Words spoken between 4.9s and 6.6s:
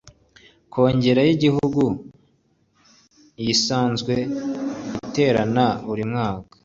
iterana buri myaka